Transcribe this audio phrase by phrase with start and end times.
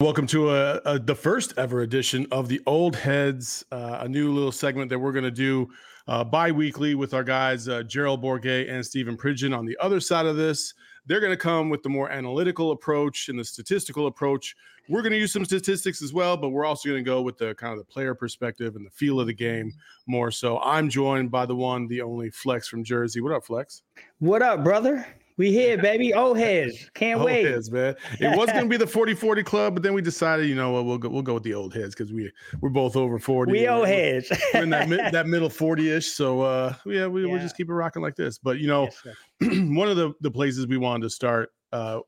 [0.00, 4.32] Welcome to a, a, the first ever edition of the Old Heads, uh, a new
[4.32, 5.68] little segment that we're going to do
[6.08, 9.52] uh, bi-weekly with our guys uh, Gerald Bourguet and Stephen Pridgeon.
[9.52, 10.72] On the other side of this,
[11.04, 14.56] they're going to come with the more analytical approach and the statistical approach.
[14.88, 17.36] We're going to use some statistics as well, but we're also going to go with
[17.36, 19.70] the kind of the player perspective and the feel of the game
[20.06, 20.30] more.
[20.30, 23.20] So I'm joined by the one, the only Flex from Jersey.
[23.20, 23.82] What up, Flex?
[24.18, 25.06] What up, brother?
[25.40, 26.12] We here, baby.
[26.12, 26.90] Old heads.
[26.92, 27.46] Can't old wait.
[27.46, 27.96] Heads, man.
[28.20, 30.98] It was gonna be the 40-40 club, but then we decided, you know what, we'll
[30.98, 33.50] go we'll go with the old heads because we we're both over 40.
[33.50, 34.30] We old heads.
[34.52, 36.08] we're in that mid, that middle 40-ish.
[36.08, 37.32] So uh yeah, we, yeah.
[37.32, 38.36] we'll just keep it rocking like this.
[38.36, 42.00] But you know, yes, one of the, the places we wanted to start, uh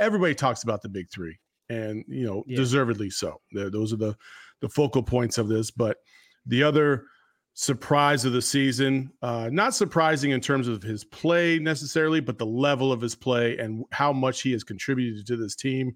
[0.00, 2.56] everybody talks about the big three, and you know, yeah.
[2.56, 3.40] deservedly so.
[3.52, 4.16] those are the
[4.60, 5.70] the focal points of this.
[5.70, 5.98] But
[6.46, 7.04] the other
[7.54, 9.12] surprise of the season.
[9.20, 13.58] Uh, not surprising in terms of his play necessarily, but the level of his play
[13.58, 15.94] and how much he has contributed to this team.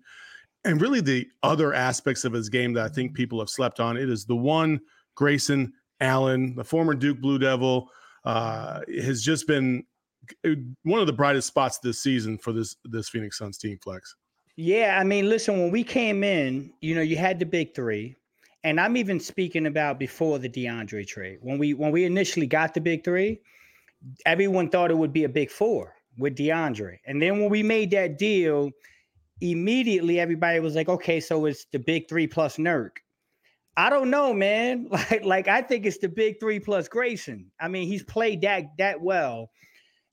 [0.64, 3.96] And really, the other aspects of his game that I think people have slept on.
[3.96, 4.80] It is the one
[5.14, 7.88] Grayson Allen, the former Duke Blue Devil,
[8.24, 9.84] uh, has just been
[10.44, 10.50] uh,
[10.82, 13.78] one of the brightest spots this season for this this Phoenix Suns team.
[13.82, 14.14] Flex.
[14.56, 18.16] Yeah, I mean, listen, when we came in, you know, you had the big three
[18.66, 21.38] and I'm even speaking about before the DeAndre trade.
[21.40, 23.40] When we when we initially got the big three,
[24.26, 26.98] everyone thought it would be a big four with DeAndre.
[27.06, 28.72] And then when we made that deal,
[29.40, 32.96] immediately everybody was like, okay, so it's the big three plus Nurk.
[33.76, 34.88] I don't know, man.
[34.90, 37.52] Like, like I think it's the big three plus Grayson.
[37.60, 39.48] I mean, he's played that that well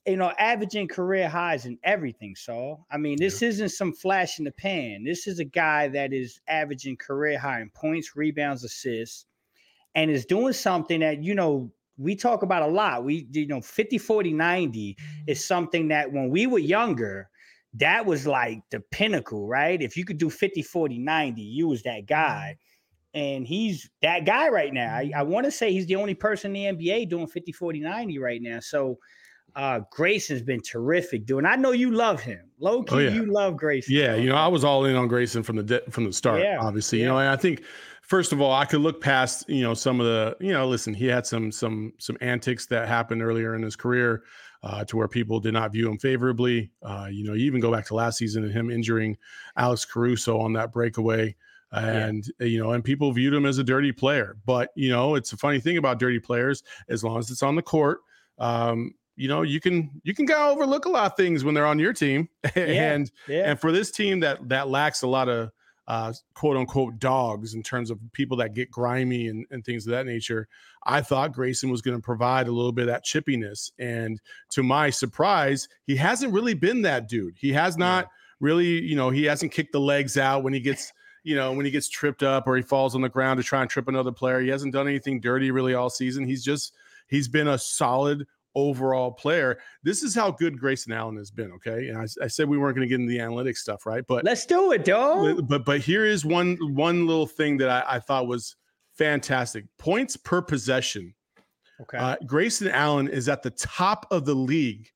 [0.05, 2.35] you know, averaging career highs and everything.
[2.35, 3.49] So, I mean, this yeah.
[3.49, 5.03] isn't some flash in the pan.
[5.03, 9.25] This is a guy that is averaging career high in points, rebounds, assists,
[9.95, 13.05] and is doing something that, you know, we talk about a lot.
[13.05, 14.97] We, you know, 50, 40, 90
[15.27, 15.41] is mm.
[15.41, 17.29] something that when we were younger,
[17.75, 19.81] that was like the pinnacle, right?
[19.81, 22.57] If you could do 50, 40, 90, you was that guy.
[22.57, 22.59] Mm.
[23.15, 24.95] And he's that guy right now.
[24.95, 25.13] I, mm.
[25.13, 28.17] I want to say he's the only person in the NBA doing 50, 40, 90
[28.17, 28.59] right now.
[28.59, 28.97] So,
[29.55, 31.39] uh, Grayson's been terrific, dude.
[31.39, 32.49] And I know you love him.
[32.59, 33.09] Low key, oh, yeah.
[33.11, 33.93] you love Grayson.
[33.93, 36.41] Yeah, you know, I was all in on Grayson from the de- from the start.
[36.41, 36.59] Yeah.
[36.61, 37.05] Obviously, yeah.
[37.05, 37.63] you know, and I think
[38.01, 40.93] first of all, I could look past, you know, some of the, you know, listen,
[40.93, 44.23] he had some some some antics that happened earlier in his career.
[44.65, 46.71] Uh, to where people did not view him favorably.
[46.81, 49.17] Uh, you know, you even go back to last season and him injuring
[49.57, 51.35] Alex Caruso on that breakaway.
[51.73, 52.47] And, yeah.
[52.47, 54.37] you know, and people viewed him as a dirty player.
[54.45, 57.55] But, you know, it's a funny thing about dirty players, as long as it's on
[57.57, 57.99] the court,
[58.37, 61.53] um, you know you can you can kind of overlook a lot of things when
[61.53, 63.49] they're on your team and yeah.
[63.49, 65.51] and for this team that that lacks a lot of
[65.87, 69.91] uh, quote unquote dogs in terms of people that get grimy and, and things of
[69.91, 70.47] that nature.
[70.85, 73.71] I thought Grayson was going to provide a little bit of that chippiness.
[73.79, 74.19] And
[74.51, 77.35] to my surprise, he hasn't really been that dude.
[77.37, 78.09] He has not yeah.
[78.39, 80.91] really, you know, he hasn't kicked the legs out when he gets,
[81.23, 83.61] you know, when he gets tripped up or he falls on the ground to try
[83.61, 84.39] and trip another player.
[84.39, 86.25] He hasn't done anything dirty really all season.
[86.25, 86.73] He's just,
[87.07, 88.25] he's been a solid
[88.55, 89.59] overall player.
[89.83, 91.51] This is how good Grayson Allen has been.
[91.53, 94.03] Okay, and I, I said we weren't going to get into the analytics stuff, right?
[94.07, 95.47] But let's do it, dog.
[95.47, 98.55] But but here is one one little thing that I, I thought was
[98.97, 101.13] fantastic: points per possession.
[101.81, 104.87] Okay, uh, Grayson Allen is at the top of the league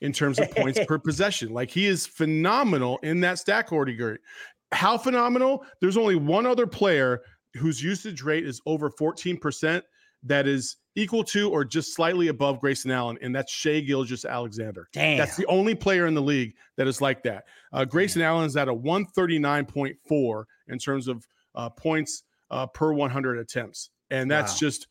[0.00, 1.52] in terms of points per possession.
[1.52, 4.18] Like he is phenomenal in that stat category.
[4.72, 5.64] How phenomenal?
[5.80, 7.22] There's only one other player
[7.54, 9.82] whose usage rate is over 14%
[10.26, 14.88] that is equal to or just slightly above Grayson Allen, and that's Shai Gilgeous-Alexander.
[14.92, 15.18] Damn.
[15.18, 17.44] That's the only player in the league that is like that.
[17.72, 18.28] Uh, Grayson Damn.
[18.28, 21.24] Allen is at a 139.4 in terms of
[21.54, 24.58] uh, points uh, per 100 attempts, and that's wow.
[24.58, 24.86] just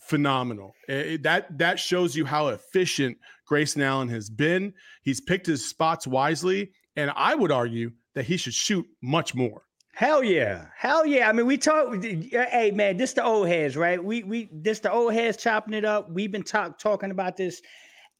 [0.00, 0.74] phenomenal.
[0.88, 4.72] It, that that shows you how efficient Grayson Allen has been.
[5.02, 9.62] He's picked his spots wisely, and I would argue that he should shoot much more.
[9.94, 11.28] Hell yeah, hell yeah.
[11.28, 12.02] I mean, we talk.
[12.02, 14.02] Hey man, this the old heads, right?
[14.02, 16.10] We we this the old heads chopping it up.
[16.10, 17.60] We've been talk, talking about this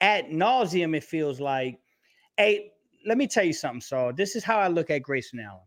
[0.00, 0.94] at nauseum.
[0.96, 1.78] It feels like.
[2.36, 2.72] Hey,
[3.06, 4.12] let me tell you something, Saul.
[4.12, 5.60] This is how I look at Grayson Allen.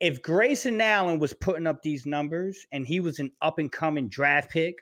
[0.00, 4.08] If Grayson Allen was putting up these numbers and he was an up and coming
[4.08, 4.74] draft pick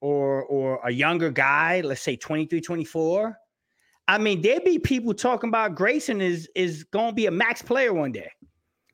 [0.00, 3.36] or or a younger guy, let's say 23, 24,
[4.08, 7.92] I mean, there'd be people talking about Grayson is is to be a max player
[7.92, 8.30] one day.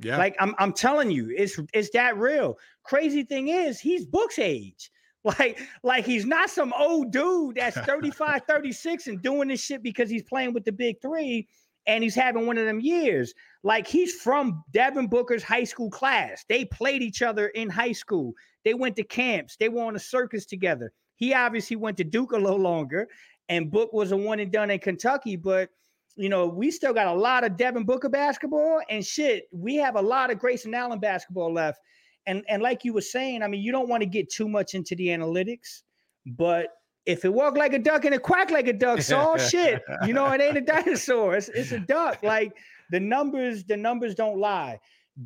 [0.00, 0.18] Yeah.
[0.18, 2.58] Like I'm I'm telling you, it's it's that real.
[2.82, 4.90] Crazy thing is, he's Book's age.
[5.26, 10.10] Like, like he's not some old dude that's 35, 36 and doing this shit because
[10.10, 11.48] he's playing with the big three
[11.86, 13.32] and he's having one of them years.
[13.62, 16.44] Like he's from Devin Booker's high school class.
[16.48, 18.34] They played each other in high school.
[18.64, 19.56] They went to camps.
[19.56, 20.92] They were on a circus together.
[21.16, 23.08] He obviously went to Duke a little longer,
[23.48, 25.70] and Book was a one and done in Kentucky, but
[26.16, 29.44] you know, we still got a lot of Devin Booker basketball and shit.
[29.52, 31.80] We have a lot of Grayson Allen basketball left.
[32.26, 34.74] And and like you were saying, I mean, you don't want to get too much
[34.74, 35.82] into the analytics,
[36.26, 36.68] but
[37.04, 39.82] if it walked like a duck and it quacked like a duck, so all shit.
[40.06, 41.36] You know, it ain't a dinosaur.
[41.36, 42.22] It's, it's a duck.
[42.22, 42.52] Like
[42.90, 44.78] the numbers, the numbers don't lie.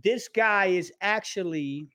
[0.02, 1.88] This guy is actually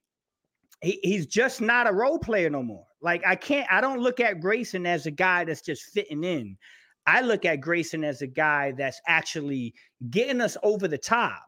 [0.81, 2.85] he, he's just not a role player no more.
[3.01, 6.57] Like I can't, I don't look at Grayson as a guy that's just fitting in.
[7.05, 9.73] I look at Grayson as a guy that's actually
[10.09, 11.43] getting us over the top.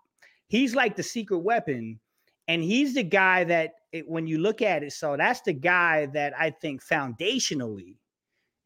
[0.47, 1.99] He's like the secret weapon.
[2.47, 6.05] And he's the guy that, it, when you look at it, so that's the guy
[6.07, 7.97] that I think foundationally,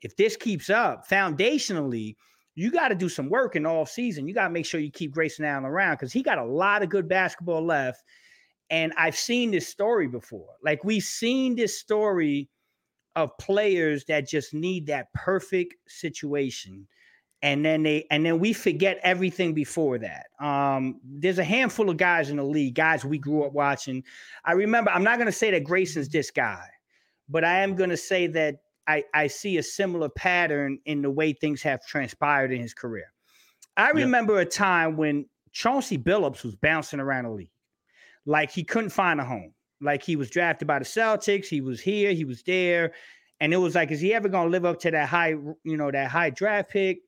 [0.01, 2.15] if this keeps up, foundationally,
[2.55, 4.27] you got to do some work in all season.
[4.27, 6.83] You got to make sure you keep Grayson Allen around because he got a lot
[6.83, 8.03] of good basketball left.
[8.69, 10.49] And I've seen this story before.
[10.61, 12.49] Like we've seen this story
[13.19, 16.87] of players that just need that perfect situation.
[17.41, 20.27] And then they and then we forget everything before that.
[20.39, 24.03] Um there's a handful of guys in the league guys we grew up watching.
[24.43, 26.65] I remember i'm not going to say that grayson's this guy
[27.29, 28.55] but i am going to say that
[28.87, 33.13] i i see a similar pattern in the way things have transpired in his career.
[33.77, 37.51] I remember a time when chauncey billups was bouncing around the league
[38.25, 41.47] like he couldn't find a home like he was drafted by the Celtics.
[41.47, 42.93] He was here, he was there.
[43.41, 45.29] And it was like, is he ever to live up to that high,
[45.63, 46.99] you know, that high draft pick?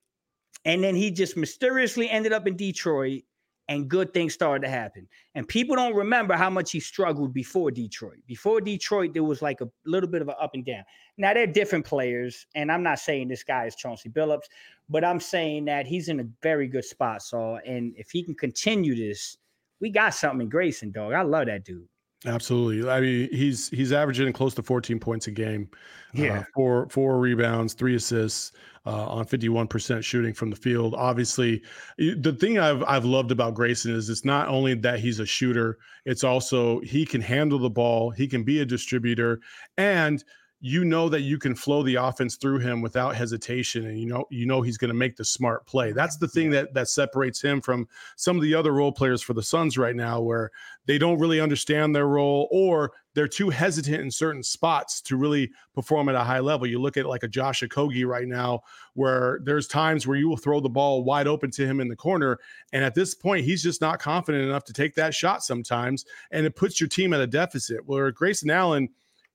[0.63, 3.23] And then he just mysteriously ended up in Detroit
[3.67, 5.07] and good things started to happen.
[5.33, 8.19] And people don't remember how much he struggled before Detroit.
[8.27, 10.83] Before Detroit, there was like a little bit of an up and down.
[11.17, 14.49] Now they're different players, and I'm not saying this guy is Chauncey Billups,
[14.89, 17.21] but I'm saying that he's in a very good spot.
[17.21, 19.37] So, and if he can continue this,
[19.79, 21.13] we got something in Grayson, dog.
[21.13, 21.87] I love that dude.
[22.25, 22.87] Absolutely.
[22.87, 25.69] I mean, he's he's averaging close to 14 points a game.
[26.17, 26.39] Uh, yeah.
[26.39, 28.51] Uh, four four rebounds, three assists
[28.85, 30.93] uh, on 51% shooting from the field.
[30.93, 31.63] Obviously,
[31.97, 35.79] the thing I've I've loved about Grayson is it's not only that he's a shooter,
[36.05, 39.39] it's also he can handle the ball, he can be a distributor,
[39.77, 40.23] and
[40.63, 44.25] you know that you can flow the offense through him without hesitation and you know
[44.29, 45.91] you know he's going to make the smart play.
[45.91, 49.33] That's the thing that that separates him from some of the other role players for
[49.33, 50.51] the suns right now where
[50.85, 55.51] they don't really understand their role or they're too hesitant in certain spots to really
[55.73, 56.67] perform at a high level.
[56.67, 58.61] You look at like a josh Okogie right now
[58.93, 61.95] where there's times where you will throw the ball wide open to him in the
[61.95, 62.37] corner
[62.71, 66.45] and at this point he's just not confident enough to take that shot sometimes and
[66.45, 67.79] it puts your team at a deficit.
[67.87, 68.89] Where grayson allen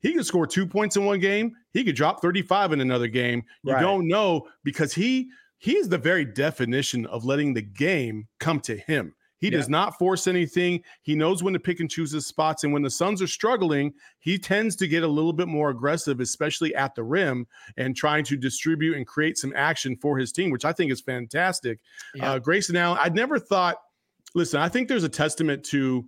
[0.07, 1.57] he could score two points in one game.
[1.73, 3.43] He could drop 35 in another game.
[3.65, 3.81] You right.
[3.81, 9.15] don't know because he he's the very definition of letting the game come to him.
[9.39, 9.59] He yeah.
[9.59, 10.83] does not force anything.
[11.03, 12.63] He knows when to pick and choose his spots.
[12.63, 16.21] And when the Suns are struggling, he tends to get a little bit more aggressive,
[16.21, 17.45] especially at the rim,
[17.77, 21.01] and trying to distribute and create some action for his team, which I think is
[21.01, 21.81] fantastic.
[22.15, 22.33] Yeah.
[22.33, 23.77] Uh, Grayson Allen, I'd never thought,
[24.37, 26.07] listen, I think there's a testament to,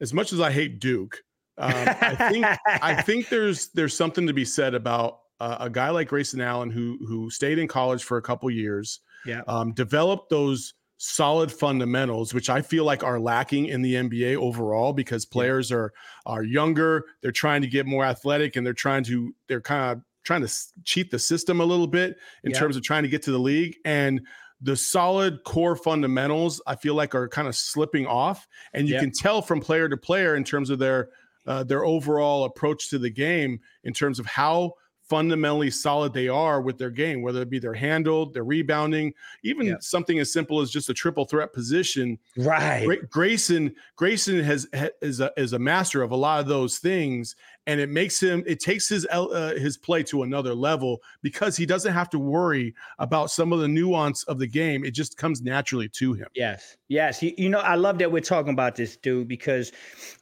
[0.00, 1.22] as much as I hate Duke,
[1.60, 5.90] um, I think I think there's there's something to be said about uh, a guy
[5.90, 10.30] like Grayson Allen who who stayed in college for a couple years, yeah, um, developed
[10.30, 15.72] those solid fundamentals, which I feel like are lacking in the NBA overall because players
[15.72, 15.92] are
[16.26, 20.02] are younger, they're trying to get more athletic, and they're trying to they're kind of
[20.22, 22.58] trying to cheat the system a little bit in yeah.
[22.58, 24.20] terms of trying to get to the league and
[24.60, 29.10] the solid core fundamentals I feel like are kind of slipping off and you can
[29.10, 31.08] tell from player to player in terms of their
[31.50, 34.72] uh, their overall approach to the game in terms of how
[35.08, 39.66] fundamentally solid they are with their game, whether it be their handle, their rebounding, even
[39.66, 39.82] yep.
[39.82, 42.16] something as simple as just a triple threat position.
[42.36, 42.84] Right.
[42.84, 44.68] Gra- Grayson Grayson has
[45.02, 47.34] is a is a master of a lot of those things,
[47.70, 51.64] and it makes him it takes his uh, his play to another level because he
[51.64, 54.84] doesn't have to worry about some of the nuance of the game.
[54.84, 56.26] It just comes naturally to him.
[56.34, 57.22] Yes, yes.
[57.22, 59.70] You, you know, I love that we're talking about this, dude, because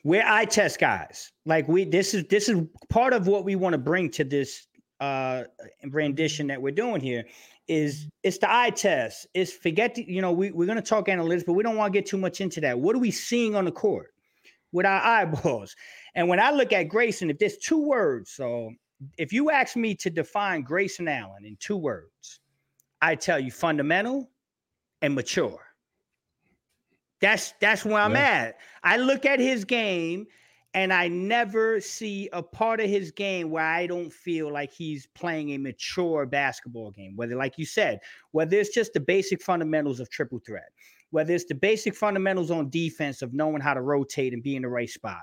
[0.04, 1.32] we're eye test guys.
[1.46, 4.66] Like we, this is this is part of what we want to bring to this
[5.00, 5.44] uh
[5.90, 7.24] rendition that we're doing here
[7.66, 9.26] is it's the eye test.
[9.32, 11.98] It's forget the, you know, we, we're gonna talk analytics, but we don't want to
[11.98, 12.78] get too much into that.
[12.78, 14.12] What are we seeing on the court
[14.70, 15.74] with our eyeballs?
[16.18, 18.72] And when I look at Grayson, if there's two words, so
[19.18, 22.40] if you ask me to define Grayson Allen in two words,
[23.00, 24.28] I tell you fundamental
[25.00, 25.60] and mature.
[27.20, 28.56] That's that's where I'm at.
[28.82, 30.26] I look at his game
[30.74, 35.06] and I never see a part of his game where I don't feel like he's
[35.14, 37.14] playing a mature basketball game.
[37.14, 38.00] Whether, like you said,
[38.32, 40.70] whether it's just the basic fundamentals of triple threat,
[41.10, 44.62] whether it's the basic fundamentals on defense of knowing how to rotate and be in
[44.62, 45.22] the right spot,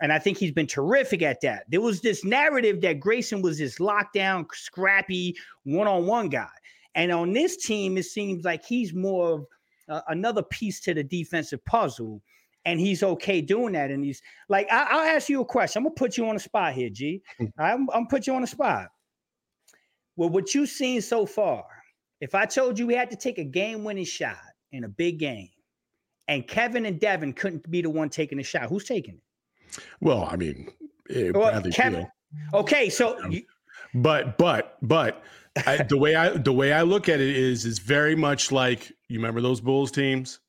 [0.00, 1.64] and I think he's been terrific at that.
[1.68, 6.48] There was this narrative that Grayson was this lockdown, scrappy, one on one guy.
[6.94, 9.46] And on this team, it seems like he's more of
[9.88, 12.22] uh, another piece to the defensive puzzle.
[12.64, 13.90] And he's okay doing that.
[13.90, 15.80] And he's like, I- will ask you a question.
[15.80, 17.22] I'm going to put you on the spot here, G.
[17.38, 17.46] Hmm.
[17.58, 18.88] I'm, I'm put you on the spot.
[20.16, 21.64] Well, what you've seen so far,
[22.20, 24.38] if I told you we had to take a game winning shot
[24.72, 25.50] in a big game,
[26.28, 29.20] and Kevin and Devin couldn't be the one taking the shot, who's taking it?
[30.00, 30.70] Well, I mean,
[31.10, 32.06] eh, well, Kevin,
[32.54, 33.18] okay, so
[33.94, 35.22] but but but
[35.66, 38.92] I, the way I the way I look at it is is very much like
[39.08, 40.40] you remember those Bulls teams.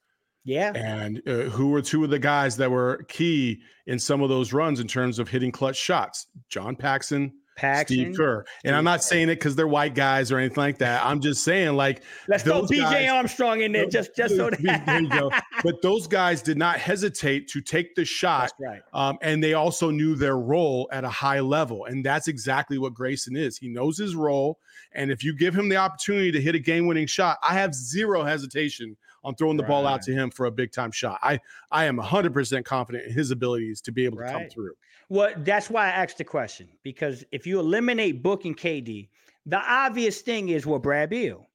[0.44, 0.72] Yeah.
[0.76, 4.54] And uh, who were two of the guys that were key in some of those
[4.54, 6.28] runs in terms of hitting clutch shots?
[6.48, 8.46] John Paxson Paxson, Steve Kerr.
[8.64, 11.04] And I'm not saying it because they're white guys or anything like that.
[11.06, 14.86] I'm just saying like let's throw BJ guys, Armstrong in there just just so that
[14.86, 15.32] there you go.
[15.64, 18.52] But those guys did not hesitate to take the shot.
[18.60, 18.82] That's right.
[18.94, 21.86] Um, and they also knew their role at a high level.
[21.86, 23.58] And that's exactly what Grayson is.
[23.58, 24.60] He knows his role.
[24.94, 28.24] And if you give him the opportunity to hit a game-winning shot, I have zero
[28.24, 28.96] hesitation
[29.28, 29.70] on throwing the right.
[29.70, 31.20] ball out to him for a big time shot.
[31.22, 34.72] I I am 100% confident in his abilities to be able to come through.
[35.10, 39.10] Well, that's why I asked the question because if you eliminate Book and KD,
[39.46, 41.46] the obvious thing is well, Brad Beal.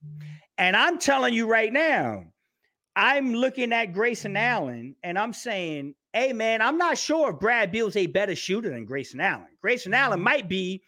[0.58, 2.24] And I'm telling you right now,
[2.94, 7.72] I'm looking at Grayson Allen and I'm saying, hey, man, I'm not sure if Brad
[7.72, 9.48] Beal's a better shooter than Grayson Allen.
[9.62, 10.24] Grayson Allen mm-hmm.
[10.24, 10.82] might be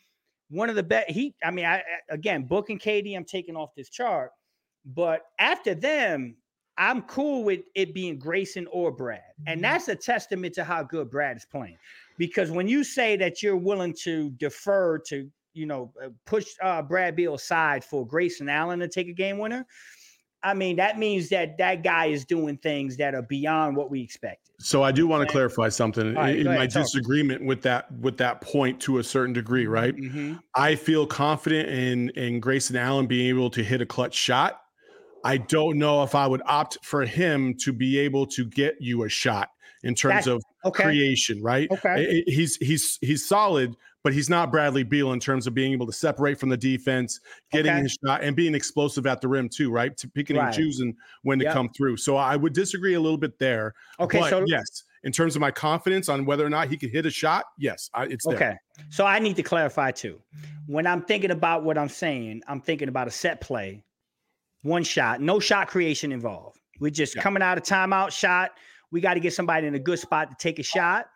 [0.50, 1.10] one of the best.
[1.10, 4.30] He, I mean, I again, Book and KD, I'm taking off this chart.
[4.84, 6.36] But after them,
[6.76, 9.20] I'm cool with it being Grayson or Brad.
[9.46, 9.62] And mm-hmm.
[9.62, 11.78] that's a testament to how good Brad is playing.
[12.18, 16.82] Because when you say that you're willing to defer to, you know, uh, push uh,
[16.82, 19.66] Brad Beal aside for Grayson Allen to take a game winner,
[20.42, 24.02] I mean, that means that that guy is doing things that are beyond what we
[24.02, 24.52] expected.
[24.60, 28.40] So I do want to clarify something right, in my disagreement with that with that
[28.40, 29.96] point to a certain degree, right?
[29.96, 30.34] Mm-hmm.
[30.54, 34.60] I feel confident in in Grayson Allen being able to hit a clutch shot
[35.24, 39.04] I don't know if I would opt for him to be able to get you
[39.04, 39.48] a shot
[39.82, 40.84] in terms That's, of okay.
[40.84, 41.68] creation, right?
[41.70, 42.22] Okay.
[42.26, 45.92] He's he's he's solid, but he's not Bradley Beal in terms of being able to
[45.92, 47.20] separate from the defense,
[47.52, 47.82] getting okay.
[47.82, 49.96] his shot, and being explosive at the rim too, right?
[49.96, 50.46] To picking right.
[50.46, 51.50] and choosing when yep.
[51.50, 51.98] to come through.
[51.98, 53.74] So I would disagree a little bit there.
[54.00, 54.28] Okay.
[54.28, 57.10] So yes, in terms of my confidence on whether or not he could hit a
[57.10, 58.36] shot, yes, I, it's there.
[58.36, 58.54] okay.
[58.90, 60.20] So I need to clarify too.
[60.66, 63.84] When I'm thinking about what I'm saying, I'm thinking about a set play
[64.64, 66.58] one shot, no shot creation involved.
[66.80, 67.22] We're just yeah.
[67.22, 68.52] coming out of timeout shot.
[68.90, 71.06] We got to get somebody in a good spot to take a shot.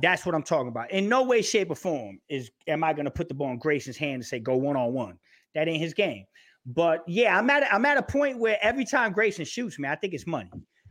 [0.00, 0.90] That's what I'm talking about.
[0.90, 3.58] In no way, shape, or form is am I going to put the ball in
[3.58, 5.18] Grayson's hand and say go one on one.
[5.54, 6.26] That ain't his game.
[6.66, 9.96] But yeah, I'm at I'm at a point where every time Grayson shoots me, I
[9.96, 10.50] think it's money.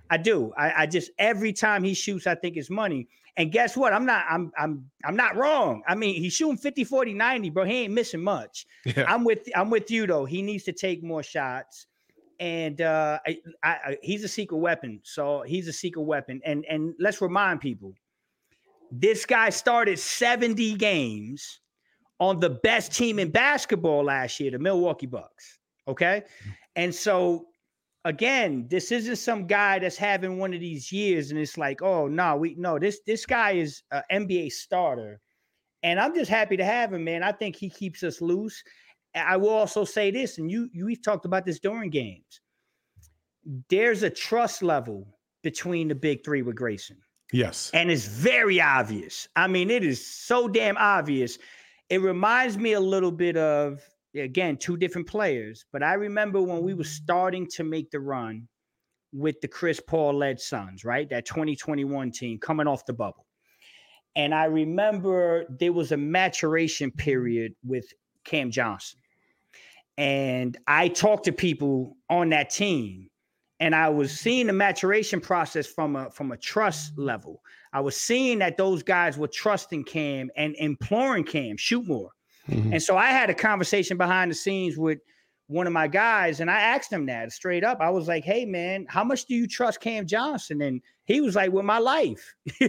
[0.10, 0.52] I do.
[0.58, 3.08] I, I just every time he shoots, I think it's money.
[3.38, 3.94] And guess what?
[3.94, 5.84] I'm not I'm I'm I'm not wrong.
[5.88, 7.64] I mean, he's shooting 50, 40, 90, bro.
[7.66, 8.66] He ain't missing much.
[8.86, 9.06] Yeah.
[9.08, 10.26] I'm with I'm with you though.
[10.26, 11.86] He needs to take more shots
[12.40, 15.02] and uh, I, I, he's a secret weapon.
[15.04, 16.42] So he's a secret weapon.
[16.46, 17.94] And and let's remind people,
[18.92, 21.60] this guy started 70 games
[22.20, 25.60] on the best team in basketball last year, the Milwaukee Bucks.
[25.88, 26.24] Okay,
[26.76, 27.48] and so
[28.06, 32.08] again, this isn't some guy that's having one of these years, and it's like, oh
[32.08, 35.20] no, we no this this guy is an NBA starter.
[35.82, 37.24] And I'm just happy to have him, man.
[37.24, 38.62] I think he keeps us loose.
[39.16, 42.42] I will also say this, and you you we've talked about this during games.
[43.70, 45.08] There's a trust level
[45.44, 46.98] between the big three with Grayson.
[47.32, 47.72] Yes.
[47.74, 49.28] And it's very obvious.
[49.36, 51.38] I mean, it is so damn obvious.
[51.90, 53.82] it reminds me a little bit of
[54.16, 58.48] again two different players, but I remember when we were starting to make the run
[59.12, 61.10] with the Chris Paul led Suns, right?
[61.10, 63.26] That 2021 team coming off the bubble.
[64.16, 67.86] And I remember there was a maturation period with
[68.24, 69.00] Cam Johnson.
[69.98, 73.10] And I talked to people on that team
[73.60, 77.42] and I was seeing the maturation process from a from a trust level.
[77.74, 82.12] I was seeing that those guys were trusting Cam and imploring Cam shoot more.
[82.50, 82.74] Mm-hmm.
[82.74, 85.00] And so I had a conversation behind the scenes with
[85.48, 87.80] one of my guys, and I asked him that straight up.
[87.82, 91.36] I was like, "Hey, man, how much do you trust Cam Johnson?" And he was
[91.36, 92.34] like, "With my life,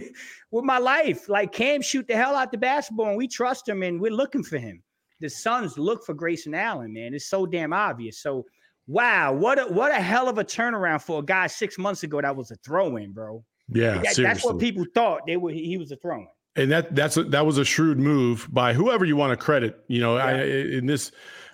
[0.51, 1.29] with my life.
[1.29, 4.43] Like Cam shoot the hell out the basketball, and we trust him, and we're looking
[4.43, 4.83] for him.
[5.21, 7.13] The Suns look for Grayson Allen, man.
[7.13, 8.19] It's so damn obvious.
[8.19, 8.45] So,
[8.87, 12.19] wow, what a what a hell of a turnaround for a guy six months ago
[12.21, 13.43] that was a throw in, bro.
[13.69, 15.51] Yeah, that, that's what people thought they were.
[15.51, 18.73] He was a throw in and that that's a, that was a shrewd move by
[18.73, 19.83] whoever you want to credit.
[19.87, 20.25] You know, yeah.
[20.25, 21.11] I, in this,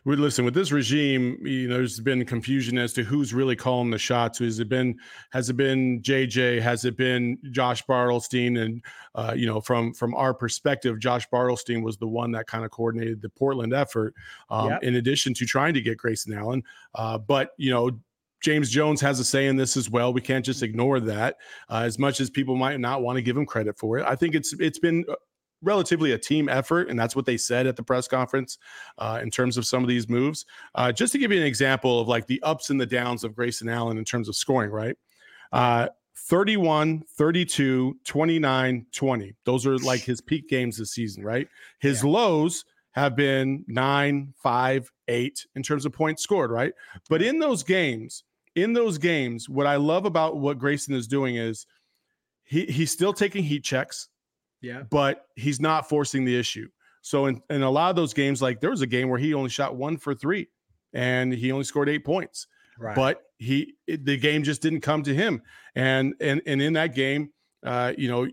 [0.07, 1.37] we listen with this regime.
[1.45, 4.39] You know, there's been confusion as to who's really calling the shots.
[4.39, 4.97] Has it been
[5.31, 6.61] has it been JJ?
[6.61, 8.61] Has it been Josh Bartelstein?
[8.61, 8.81] And
[9.15, 12.71] uh, you know, from from our perspective, Josh Bartelstein was the one that kind of
[12.71, 14.13] coordinated the Portland effort.
[14.49, 14.83] Um, yep.
[14.83, 16.63] In addition to trying to get Grayson Allen,
[16.95, 17.99] uh, but you know,
[18.41, 20.13] James Jones has a say in this as well.
[20.13, 21.35] We can't just ignore that.
[21.69, 24.15] Uh, as much as people might not want to give him credit for it, I
[24.15, 25.15] think it's it's been uh,
[25.61, 28.57] relatively a team effort, and that's what they said at the press conference
[28.97, 30.45] uh, in terms of some of these moves.
[30.75, 33.35] Uh, just to give you an example of like the ups and the downs of
[33.35, 34.95] Grayson Allen in terms of scoring, right?
[35.51, 39.35] Uh, 31, 32, 29, 20.
[39.45, 41.47] Those are like his peak games this season, right?
[41.79, 42.09] His yeah.
[42.09, 46.73] lows have been nine, five, eight in terms of points scored, right?
[47.09, 48.23] But in those games,
[48.55, 51.67] in those games, what I love about what Grayson is doing is
[52.43, 54.09] he he's still taking heat checks.
[54.61, 54.83] Yeah.
[54.89, 56.67] But he's not forcing the issue.
[57.01, 59.33] So in, in a lot of those games, like there was a game where he
[59.33, 60.49] only shot one for three
[60.93, 62.47] and he only scored eight points.
[62.79, 62.95] Right.
[62.95, 65.41] But he it, the game just didn't come to him.
[65.75, 67.31] And and and in that game,
[67.65, 68.27] uh, you know,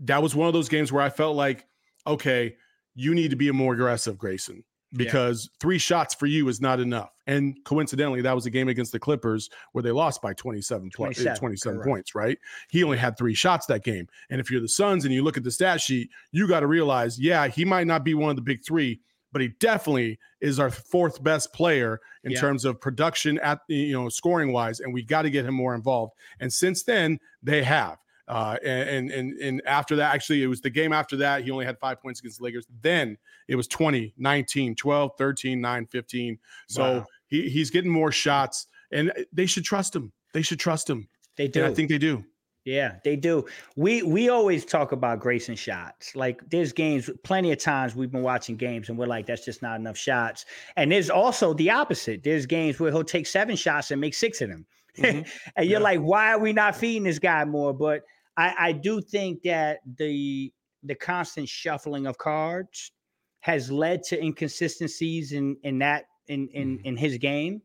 [0.00, 1.66] that was one of those games where I felt like,
[2.06, 2.56] okay,
[2.94, 4.64] you need to be a more aggressive, Grayson
[4.96, 5.56] because yeah.
[5.60, 7.10] three shots for you is not enough.
[7.26, 10.90] And coincidentally, that was a game against the Clippers where they lost by 27, eh,
[10.94, 12.38] 27, 27 points, right?
[12.70, 14.06] He only had three shots that game.
[14.30, 16.66] And if you're the Suns and you look at the stat sheet, you got to
[16.66, 19.00] realize, yeah, he might not be one of the big three,
[19.32, 22.40] but he definitely is our fourth best player in yeah.
[22.40, 25.74] terms of production at you know scoring wise and we got to get him more
[25.74, 30.60] involved and since then they have uh, and, and and after that, actually, it was
[30.60, 31.44] the game after that.
[31.44, 32.66] He only had five points against the Lakers.
[32.80, 36.38] Then it was 20, 19, 12, 13, 9, 15.
[36.68, 37.06] So wow.
[37.26, 40.12] he, he's getting more shots, and they should trust him.
[40.32, 41.08] They should trust him.
[41.36, 41.62] They do.
[41.62, 42.24] And I think they do.
[42.64, 43.44] Yeah, they do.
[43.76, 46.16] We we always talk about Grayson shots.
[46.16, 49.60] Like there's games, plenty of times we've been watching games and we're like, that's just
[49.60, 50.46] not enough shots.
[50.76, 52.22] And there's also the opposite.
[52.22, 54.64] There's games where he'll take seven shots and make six of them.
[54.96, 55.28] Mm-hmm.
[55.56, 55.84] and you're yeah.
[55.84, 57.74] like, why are we not feeding this guy more?
[57.74, 58.04] But
[58.36, 62.92] I, I do think that the the constant shuffling of cards
[63.40, 66.84] has led to inconsistencies in in that in in mm.
[66.84, 67.62] in his game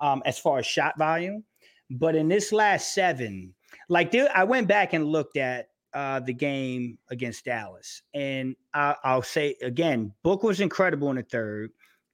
[0.00, 1.44] um as far as shot volume
[1.90, 3.54] but in this last seven
[3.88, 8.94] like there, i went back and looked at uh the game against dallas and I,
[9.04, 11.70] i'll say again book was incredible in the third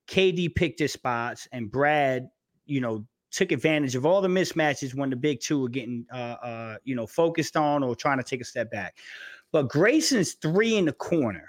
[0.08, 2.28] kd picked his spots and brad
[2.66, 6.36] you know took advantage of all the mismatches when the big two were getting, uh,
[6.42, 8.96] uh, you know, focused on or trying to take a step back.
[9.50, 11.48] But Grayson's three in the corner,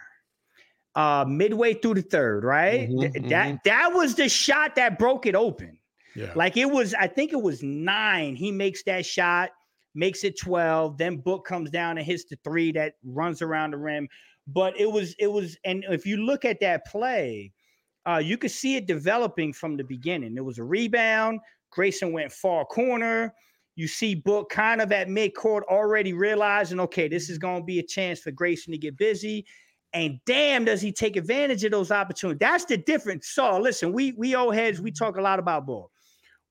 [0.96, 2.90] uh, midway through the third, right?
[2.90, 3.28] Mm-hmm, Th- mm-hmm.
[3.30, 5.78] That that was the shot that broke it open.
[6.16, 6.32] Yeah.
[6.36, 8.36] Like it was, I think it was nine.
[8.36, 9.50] He makes that shot,
[9.96, 10.98] makes it 12.
[10.98, 14.08] Then Book comes down and hits the three that runs around the rim.
[14.48, 17.52] But it was, it was, and if you look at that play,
[18.06, 20.36] uh, you could see it developing from the beginning.
[20.36, 21.40] There was a rebound,
[21.74, 23.34] Grayson went far corner.
[23.76, 27.80] You see Book kind of at midcourt already realizing, okay, this is going to be
[27.80, 29.46] a chance for Grayson to get busy.
[29.94, 32.40] And damn, does he take advantage of those opportunities?
[32.40, 33.30] That's the difference.
[33.30, 35.92] So listen, we we old heads, we talk a lot about ball.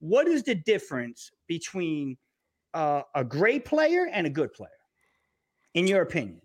[0.00, 2.16] What is the difference between
[2.74, 4.70] uh, a great player and a good player,
[5.74, 6.40] in your opinion?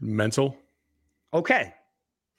[0.00, 0.56] Mental.
[1.34, 1.74] Okay.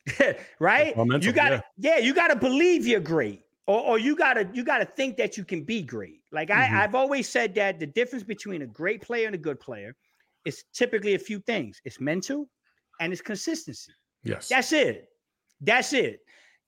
[0.60, 0.98] right?
[0.98, 1.98] Mental, you got to yeah.
[1.98, 5.38] yeah, you got to believe you're great or, or you gotta you gotta think that
[5.38, 6.22] you can be great.
[6.32, 6.76] Like mm-hmm.
[6.76, 9.96] I, I've always said that the difference between a great player and a good player
[10.46, 11.80] is typically a few things.
[11.86, 12.50] It's mental
[13.00, 13.92] and it's consistency.
[14.24, 14.50] Yes.
[14.50, 15.10] That's it.
[15.62, 16.20] That's it.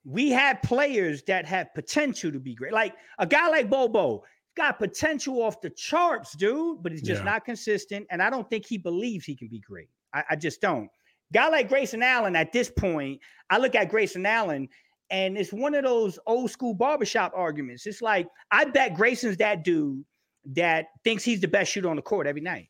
[0.06, 2.74] We have players that have potential to be great.
[2.74, 4.24] Like a guy like Bobo
[4.56, 7.32] got potential off the charts, dude, but he's just yeah.
[7.32, 8.06] not consistent.
[8.12, 9.90] And I don't think he believes he can be great.
[10.14, 10.90] I, I just don't.
[11.32, 14.68] guy like Grayson Allen at this point, I look at Grayson Allen
[15.14, 17.86] and it's one of those old school barbershop arguments.
[17.86, 20.04] It's like, I bet Grayson's that dude
[20.56, 22.70] that thinks he's the best shooter on the court every night.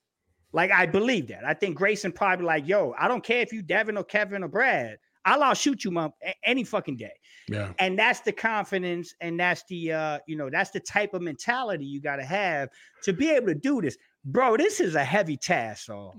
[0.52, 1.46] Like, I believe that.
[1.46, 4.50] I think Grayson probably like, yo, I don't care if you Devin or Kevin or
[4.50, 4.98] Brad.
[5.24, 6.12] I'll outshoot you, mom,
[6.44, 7.14] any fucking day.
[7.48, 7.72] Yeah.
[7.80, 11.86] And that's the confidence, and that's the uh, you know, that's the type of mentality
[11.86, 12.70] you got to have
[13.04, 14.58] to be able to do this, bro.
[14.58, 16.14] This is a heavy task, so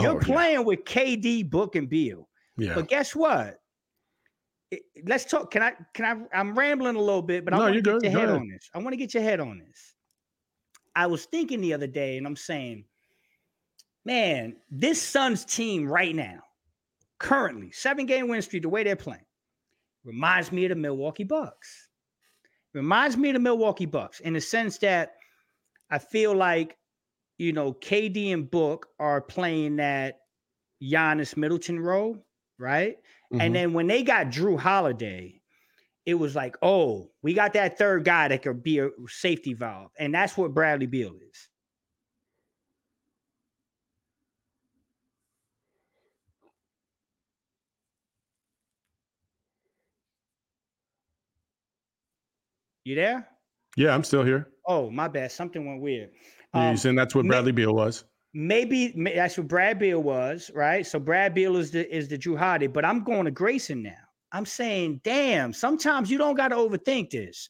[0.00, 0.64] you're oh, playing yeah.
[0.64, 2.28] with KD, Book, and Beal.
[2.56, 2.74] Yeah.
[2.74, 3.60] But guess what?
[5.04, 5.50] Let's talk.
[5.50, 5.72] Can I?
[5.92, 6.38] Can I?
[6.38, 8.70] I'm rambling a little bit, but I want to get your head on this.
[8.74, 9.94] I want to get your head on this.
[10.96, 12.84] I was thinking the other day, and I'm saying,
[14.04, 16.40] man, this Suns team right now,
[17.18, 19.24] currently seven game win streak, the way they're playing,
[20.04, 21.88] reminds me of the Milwaukee Bucks.
[22.72, 25.14] Reminds me of the Milwaukee Bucks in the sense that
[25.90, 26.76] I feel like,
[27.38, 30.18] you know, KD and Book are playing that
[30.82, 32.18] Giannis Middleton role,
[32.58, 32.96] right?
[33.34, 33.40] Mm-hmm.
[33.40, 35.40] And then when they got Jrue Holiday,
[36.06, 39.90] it was like, oh, we got that third guy that could be a safety valve.
[39.98, 41.48] And that's what Bradley Beal is.
[52.84, 53.26] You there?
[53.76, 54.46] Yeah, I'm still here.
[54.68, 55.32] Oh, my bad.
[55.32, 56.10] Something went weird.
[56.52, 58.04] Um, you saying that's what Bradley Beal was?
[58.34, 60.86] Maybe that's what Brad Beal was, right?
[60.86, 63.94] So Brad Beal is the is the Jrue Holiday, but I'm going to Grayson now.
[64.32, 67.48] I'm saying, damn, sometimes you don't got to overthink this.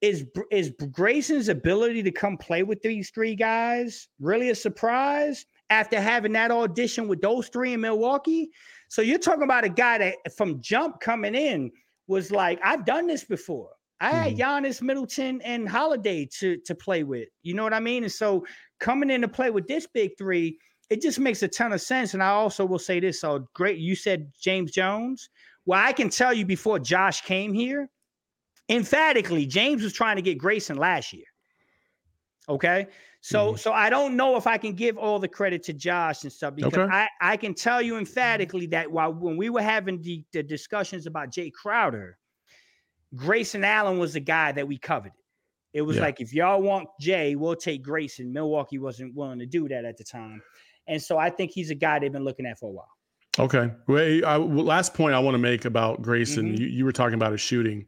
[0.00, 6.00] Is is Grayson's ability to come play with these three guys really a surprise after
[6.00, 8.50] having that audition with those three in Milwaukee?
[8.88, 11.72] So you're talking about a guy that from jump coming in
[12.06, 13.70] was like, I've done this before.
[14.00, 14.40] I had mm-hmm.
[14.40, 17.28] Giannis, Middleton, and Holiday to to play with.
[17.42, 18.04] You know what I mean?
[18.04, 18.44] And so
[18.78, 20.58] coming in to play with this big three,
[20.90, 22.14] it just makes a ton of sense.
[22.14, 25.30] And I also will say this: so great, you said James Jones.
[25.64, 27.88] Well, I can tell you before Josh came here,
[28.68, 31.24] emphatically, James was trying to get Grayson last year.
[32.48, 32.86] Okay.
[33.22, 33.56] So mm-hmm.
[33.56, 36.54] so I don't know if I can give all the credit to Josh and stuff
[36.54, 36.92] because okay.
[36.92, 41.06] I, I can tell you emphatically that while when we were having the, the discussions
[41.06, 42.18] about Jae Crowder,
[43.14, 45.12] Grayson Allen was the guy that we coveted.
[45.72, 46.02] It was yeah.
[46.02, 48.32] like if y'all want Jae, we'll take Grayson.
[48.32, 50.42] Milwaukee wasn't willing to do that at the time,
[50.86, 52.88] and so I think he's a guy they've been looking at for a while.
[53.38, 53.70] Okay.
[53.86, 54.24] Wait.
[54.24, 56.46] I, last point I want to make about Grayson.
[56.46, 56.62] Mm-hmm.
[56.62, 57.84] You, you, were talking about his shooting.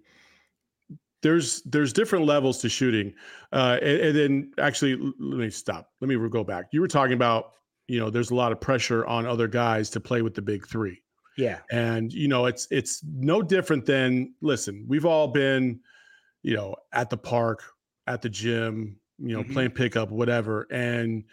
[1.23, 3.13] There's there's different levels to shooting,
[3.53, 5.91] uh, and, and then actually let me stop.
[6.01, 6.67] Let me go back.
[6.73, 7.55] You were talking about
[7.89, 10.67] you know there's a lot of pressure on other guys to play with the big
[10.69, 11.03] three.
[11.39, 11.61] Yeah.
[11.71, 14.85] And you know it's it's no different than listen.
[14.89, 15.81] We've all been
[16.43, 17.63] you know at the park
[18.09, 19.53] at the gym, you know, mm-hmm.
[19.53, 20.67] playing pickup, whatever.
[20.71, 21.25] And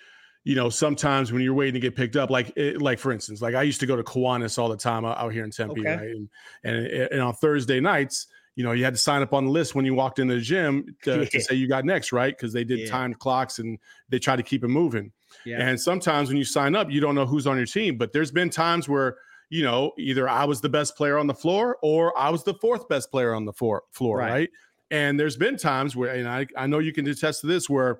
[0.44, 3.41] you know, sometimes when you're waiting to get picked up, like it, like for instance,
[3.41, 5.96] like I used to go to Kiwanis all the time out, here in Tempe, okay.
[5.96, 6.10] right?
[6.10, 6.30] And,
[6.63, 9.74] and and on Thursday nights, you know, you had to sign up on the list
[9.74, 11.26] when you walked in the gym to, yeah.
[11.26, 12.36] to say you got next, right?
[12.36, 12.89] Because they did yeah.
[12.89, 15.12] timed clocks and they try to keep it moving.
[15.46, 15.58] Yeah.
[15.62, 17.98] And sometimes when you sign up, you don't know who's on your team.
[17.98, 19.18] But there's been times where
[19.56, 22.54] you know either I was the best player on the floor or I was the
[22.56, 24.32] fourth best player on the floor, floor right?
[24.32, 24.50] right?
[24.91, 28.00] And there's been times where, and I, I know you can attest to this, where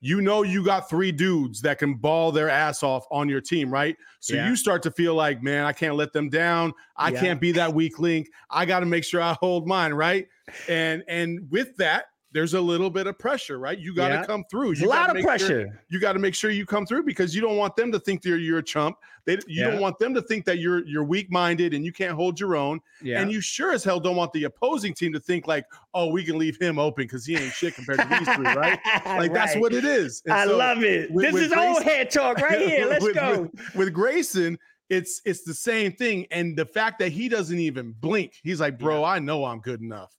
[0.00, 3.70] you know you got three dudes that can ball their ass off on your team,
[3.70, 3.96] right?
[4.20, 4.48] So yeah.
[4.48, 6.74] you start to feel like, man, I can't let them down.
[6.96, 7.20] I yeah.
[7.20, 8.28] can't be that weak link.
[8.50, 10.26] I got to make sure I hold mine, right?
[10.68, 13.78] And and with that, there's a little bit of pressure, right?
[13.78, 14.24] You got to yeah.
[14.26, 14.72] come through.
[14.72, 15.46] You a lot of pressure.
[15.46, 17.98] Sure, you got to make sure you come through because you don't want them to
[17.98, 18.98] think you're you're a chump.
[19.24, 19.70] They, you yeah.
[19.70, 22.54] don't want them to think that you're you're weak minded and you can't hold your
[22.54, 22.80] own.
[23.02, 23.22] Yeah.
[23.22, 26.24] And you sure as hell don't want the opposing team to think like, oh, we
[26.24, 28.78] can leave him open because he ain't shit compared to these three, right?
[29.06, 29.32] Like right.
[29.32, 30.22] that's what it is.
[30.26, 31.10] And I so love it.
[31.10, 32.86] With, this with is Grayson, old head talk right here.
[32.90, 33.50] Let's with, go.
[33.74, 34.58] with Grayson,
[34.90, 36.26] it's it's the same thing.
[36.30, 39.06] And the fact that he doesn't even blink, he's like, bro, yeah.
[39.06, 40.14] I know I'm good enough.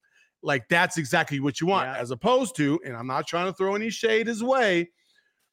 [0.48, 1.98] Like that's exactly what you want, yeah.
[1.98, 4.90] as opposed to, and I'm not trying to throw any shade his way,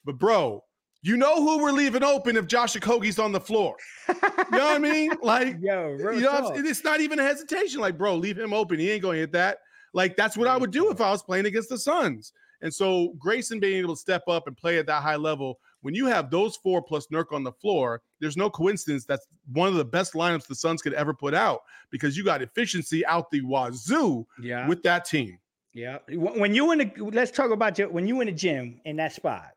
[0.04, 0.62] but bro,
[1.02, 3.74] you know who we're leaving open if Josh Okogie's on the floor.
[4.08, 5.10] You know what I mean?
[5.22, 7.80] Like, Yo, you know, it's not even a hesitation.
[7.80, 8.78] Like, bro, leave him open.
[8.78, 9.58] He ain't going to hit that.
[9.94, 12.32] Like, that's what I would do if I was playing against the Suns.
[12.62, 15.94] And so Grayson being able to step up and play at that high level, when
[15.94, 19.74] you have those four plus Nurk on the floor, there's no coincidence that's one of
[19.74, 23.42] the best lineups the Suns could ever put out because you got efficiency out the
[23.42, 24.66] wazoo yeah.
[24.66, 25.38] with that team.
[25.74, 25.98] Yeah.
[26.08, 29.12] When you in the let's talk about your when you in the gym in that
[29.12, 29.50] spot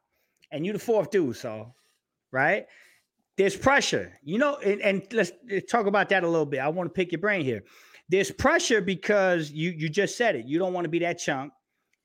[0.52, 1.74] and you the fourth dude, so
[2.34, 2.66] right?
[3.38, 6.60] There's pressure, you know, and, and let's, let's talk about that a little bit.
[6.60, 7.63] I want to pick your brain here.
[8.10, 10.46] There's pressure because you you just said it.
[10.46, 11.54] You don't want to be that chunk.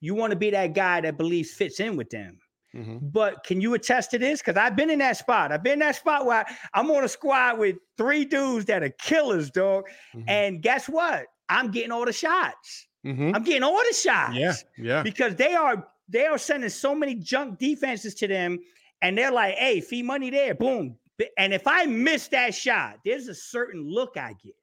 [0.00, 2.38] You want to be that guy that believes fits in with them.
[2.74, 2.98] Mm-hmm.
[3.02, 4.40] But can you attest to this?
[4.40, 5.52] Because I've been in that spot.
[5.52, 8.82] I've been in that spot where I, am on a squad with three dudes that
[8.82, 9.84] are killers, dog.
[10.14, 10.28] Mm-hmm.
[10.28, 11.26] And guess what?
[11.48, 12.86] I'm getting all the shots.
[13.06, 13.32] Mm-hmm.
[13.34, 14.36] I'm getting all the shots.
[14.36, 15.02] Yeah, yeah.
[15.02, 18.58] Because they are they are sending so many junk defenses to them,
[19.02, 20.96] and they're like, "Hey, fee money there, boom."
[21.36, 24.54] And if I miss that shot, there's a certain look I get.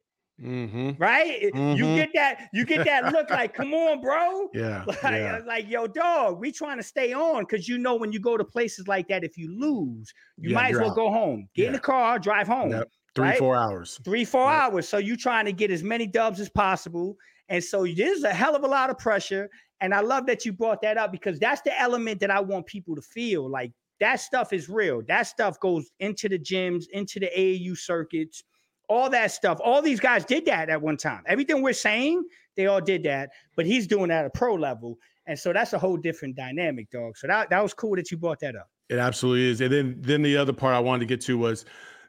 [0.42, 0.92] Mm-hmm.
[0.98, 1.52] Right?
[1.54, 1.78] Mm-hmm.
[1.78, 4.50] You get that, you get that look like, come on, bro.
[4.60, 4.84] Yeah.
[4.88, 5.40] Like, yeah.
[5.46, 8.44] like yo, dog, we trying to stay on because you know when you go to
[8.44, 10.96] places like that, if you lose, you yeah, might as well out.
[10.96, 11.48] go home.
[11.56, 11.68] Get yeah.
[11.68, 12.72] in the car, drive home.
[12.72, 12.90] Yep.
[13.16, 13.38] Three, right?
[13.38, 14.00] four hours.
[14.04, 14.88] Three, four hours.
[14.88, 17.16] So you trying to get as many dubs as possible.
[17.48, 19.50] And so there's a hell of a lot of pressure.
[19.82, 22.66] And I love that you brought that up because that's the element that I want
[22.66, 25.02] people to feel like that stuff is real.
[25.08, 28.44] That stuff goes into the gyms, into the AAU circuits
[28.90, 29.60] all that stuff.
[29.64, 31.24] All these guys did that at one time.
[31.28, 32.24] Everything we're saying,
[32.58, 34.98] they all did that, but he's doing that at a pro level.
[35.28, 37.16] And so that's a whole different dynamic, dog.
[37.16, 38.68] So that, that was cool that you brought that up.
[38.90, 39.62] It absolutely is.
[39.62, 41.66] And then then the other part I wanted to get to was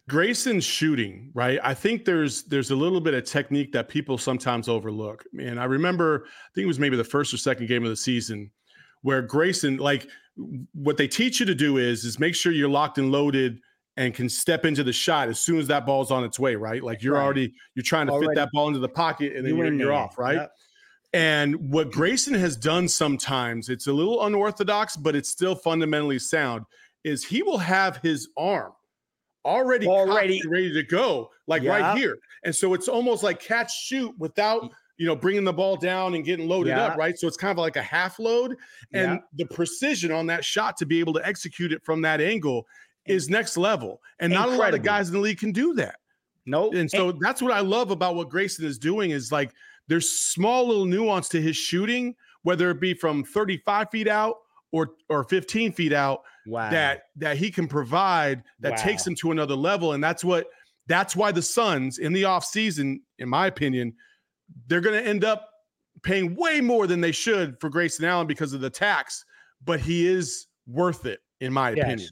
[0.09, 1.61] Grayson's shooting, right?
[1.63, 5.23] I think there's there's a little bit of technique that people sometimes overlook.
[5.39, 7.97] And I remember, I think it was maybe the first or second game of the
[7.97, 8.51] season
[9.03, 10.09] where Grayson, like
[10.73, 13.61] what they teach you to do is is make sure you're locked and loaded
[13.97, 16.83] and can step into the shot as soon as that ball's on its way, right?
[16.83, 17.23] Like you're right.
[17.23, 18.29] already you're trying to already.
[18.29, 20.37] fit that ball into the pocket and then you are you're, off, right?
[20.37, 20.53] Yep.
[21.13, 26.65] And what Grayson has done sometimes, it's a little unorthodox, but it's still fundamentally sound,
[27.03, 28.73] is he will have his arm
[29.45, 31.81] already already ready to go, like yep.
[31.81, 32.17] right here.
[32.45, 36.25] And so it's almost like catch shoot without you know bringing the ball down and
[36.25, 36.93] getting loaded yep.
[36.93, 37.19] up, right?
[37.19, 38.57] So it's kind of like a half load,
[38.93, 39.25] and yep.
[39.37, 42.67] the precision on that shot to be able to execute it from that angle
[43.07, 44.01] is next level.
[44.19, 44.59] And Incredible.
[44.59, 45.97] not a lot of guys in the league can do that.
[46.47, 46.65] No.
[46.65, 46.75] Nope.
[46.75, 49.53] And so and- that's what I love about what Grayson is doing is like
[49.89, 54.37] there's small little nuance to his shooting, whether it be from 35 feet out
[54.73, 56.71] or or 15 feet out wow.
[56.71, 58.77] that that he can provide that wow.
[58.77, 59.93] takes him to another level.
[59.93, 60.47] And that's what
[60.87, 63.95] that's why the Suns in the offseason, in my opinion,
[64.67, 65.49] they're gonna end up
[66.03, 69.25] paying way more than they should for Grayson Allen because of the tax,
[69.65, 71.85] but he is worth it, in my yes.
[71.85, 72.11] opinion.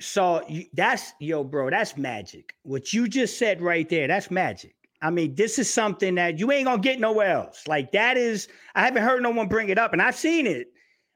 [0.00, 1.70] So you, that's yo, bro.
[1.70, 2.54] That's magic.
[2.62, 4.08] What you just said right there.
[4.08, 4.74] That's magic.
[5.02, 7.66] I mean, this is something that you ain't gonna get nowhere else.
[7.66, 8.48] Like that is.
[8.74, 10.68] I haven't heard no one bring it up, and I've seen it.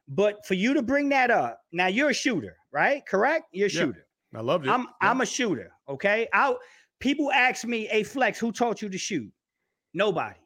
[0.09, 3.05] But for you to bring that up, now you're a shooter, right?
[3.07, 3.47] Correct?
[3.53, 4.07] You're a yeah, shooter.
[4.35, 4.71] I love it.
[4.71, 5.11] I'm yeah.
[5.11, 5.73] I'm a shooter.
[5.89, 6.29] Okay.
[6.33, 6.55] I
[7.01, 9.31] people ask me, "Hey, Flex, who taught you to shoot?"
[9.95, 10.41] Nobody.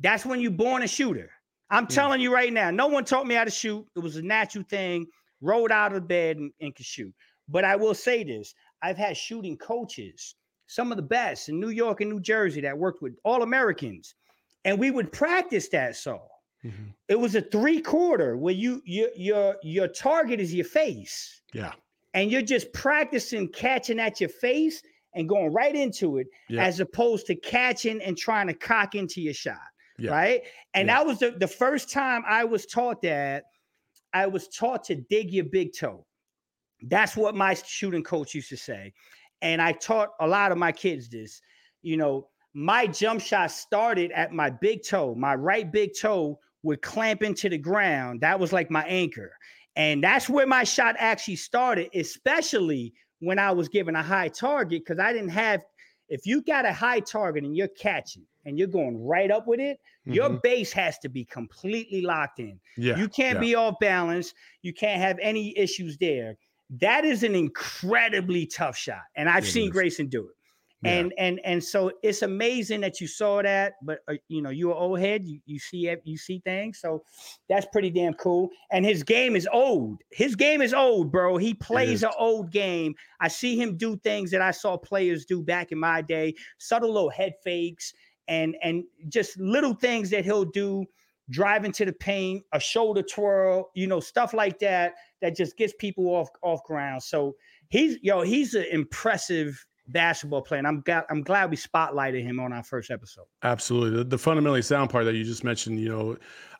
[0.00, 1.30] That's when you're born a shooter.
[1.70, 1.96] I'm yeah.
[1.96, 3.86] telling you right now, no one taught me how to shoot.
[3.96, 5.06] It was a natural thing.
[5.40, 7.12] Rolled out of bed and, and could shoot.
[7.52, 10.34] But I will say this I've had shooting coaches,
[10.66, 14.14] some of the best in New York and New Jersey that worked with all Americans.
[14.64, 16.22] And we would practice that so.
[16.64, 16.90] Mm-hmm.
[17.08, 21.42] It was a three quarter where you your your your target is your face.
[21.52, 21.72] Yeah.
[22.14, 24.82] And you're just practicing catching at your face
[25.14, 26.64] and going right into it yeah.
[26.64, 29.58] as opposed to catching and trying to cock into your shot.
[29.98, 30.12] Yeah.
[30.12, 30.42] Right.
[30.72, 30.98] And yeah.
[30.98, 33.44] that was the, the first time I was taught that
[34.14, 36.06] I was taught to dig your big toe.
[36.88, 38.92] That's what my shooting coach used to say.
[39.40, 41.40] And I taught a lot of my kids this.
[41.82, 45.14] You know, my jump shot started at my big toe.
[45.14, 48.20] My right big toe would clamp into the ground.
[48.20, 49.32] That was like my anchor.
[49.74, 54.84] And that's where my shot actually started, especially when I was given a high target,
[54.84, 55.62] because I didn't have,
[56.08, 59.60] if you got a high target and you're catching and you're going right up with
[59.60, 60.12] it, mm-hmm.
[60.12, 62.60] your base has to be completely locked in.
[62.76, 63.40] Yeah, you can't yeah.
[63.40, 64.34] be off balance.
[64.60, 66.36] You can't have any issues there.
[66.80, 69.72] That is an incredibly tough shot, and I've it seen is.
[69.72, 70.34] Grayson do it.
[70.82, 70.90] Yeah.
[70.90, 74.74] And and and so it's amazing that you saw that, but uh, you know you're
[74.74, 77.04] old head, you you see you see things, so
[77.48, 78.48] that's pretty damn cool.
[78.72, 80.00] And his game is old.
[80.10, 81.36] His game is old, bro.
[81.36, 82.94] He plays an old game.
[83.20, 86.92] I see him do things that I saw players do back in my day, subtle
[86.92, 87.92] little head fakes
[88.28, 90.84] and and just little things that he'll do
[91.32, 95.72] drive to the paint, a shoulder twirl, you know, stuff like that that just gets
[95.78, 97.02] people off off ground.
[97.02, 97.34] So
[97.68, 100.58] he's yo, he's an impressive basketball player.
[100.58, 103.24] And I'm glad I'm glad we spotlighted him on our first episode.
[103.42, 103.98] Absolutely.
[103.98, 106.16] The, the fundamentally sound part that you just mentioned, you know,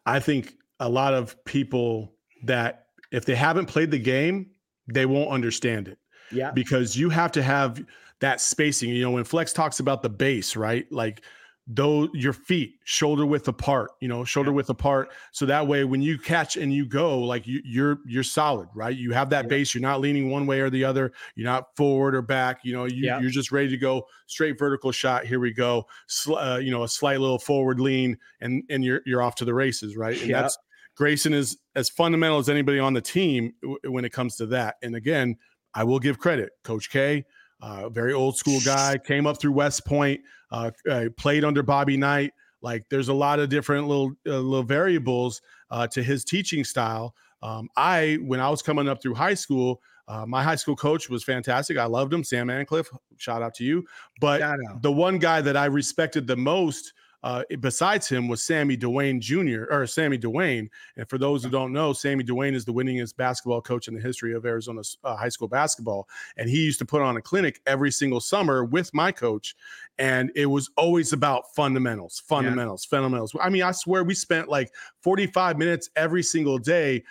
[0.07, 4.51] I think a lot of people that if they haven't played the game,
[4.93, 5.99] they won't understand it.
[6.33, 6.51] Yeah.
[6.51, 7.85] Because you have to have
[8.21, 8.89] that spacing.
[8.91, 10.91] You know, when Flex talks about the base, right?
[10.91, 11.23] Like
[11.69, 14.57] though your feet shoulder width apart you know shoulder yeah.
[14.57, 17.99] width apart so that way when you catch and you go like you, are you're,
[18.05, 19.49] you're solid right you have that yeah.
[19.49, 22.73] base you're not leaning one way or the other you're not forward or back you
[22.73, 23.21] know you, yeah.
[23.21, 26.83] you're just ready to go straight vertical shot here we go Sl- uh, you know
[26.83, 30.35] a slight little forward lean and and you're you're off to the races right and
[30.35, 30.59] that's
[30.95, 34.77] Grayson is as fundamental as anybody on the team when it comes to that.
[34.83, 35.37] And again,
[35.75, 37.25] I will give credit, Coach K.
[37.63, 40.21] Uh, very old school guy, came up through West Point,
[40.51, 42.33] uh, uh, played under Bobby Knight.
[42.61, 47.15] Like there's a lot of different little uh, little variables uh, to his teaching style.
[47.41, 51.09] Um, I, when I was coming up through high school, uh, my high school coach
[51.09, 51.79] was fantastic.
[51.79, 52.91] I loved him, Sam Ancliffe.
[53.17, 53.85] Shout out to you.
[54.21, 54.43] But
[54.81, 59.73] the one guy that I respected the most uh, besides him was Sammy Dwayne Jr.
[59.73, 60.69] or Sammy Dwayne.
[60.97, 64.01] And for those who don't know, Sammy Dwayne is the winningest basketball coach in the
[64.01, 66.09] history of Arizona uh, high school basketball.
[66.37, 69.55] And he used to put on a clinic every single summer with my coach.
[69.99, 72.97] And it was always about fundamentals, fundamentals, yeah.
[72.97, 73.37] fundamentals.
[73.41, 77.05] I mean, I swear we spent like 45 minutes every single day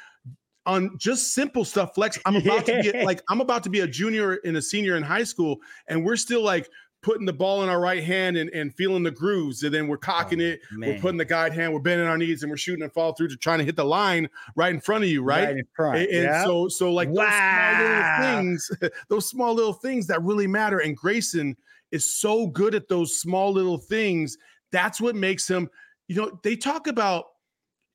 [0.67, 3.87] on just simple stuff flex i'm about to be like i'm about to be a
[3.87, 6.69] junior and a senior in high school and we're still like
[7.01, 9.63] putting the ball in our right hand and, and feeling the grooves.
[9.63, 10.61] And then we're cocking oh, it.
[10.71, 10.89] Man.
[10.89, 11.73] We're putting the guide hand.
[11.73, 13.85] We're bending our knees and we're shooting and fall through to trying to hit the
[13.85, 15.45] line right in front of you, right?
[15.45, 15.97] right in front.
[15.97, 16.43] And, and yeah.
[16.43, 17.23] so, so like wow.
[17.25, 18.71] those small little things,
[19.09, 20.79] those small little things that really matter.
[20.79, 21.57] And Grayson
[21.91, 24.37] is so good at those small little things.
[24.71, 25.69] That's what makes him,
[26.07, 27.25] you know, they talk about